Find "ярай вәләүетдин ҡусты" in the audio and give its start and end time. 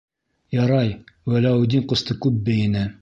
0.57-2.17